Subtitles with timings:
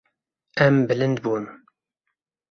[0.63, 1.43] Em bilind bûn.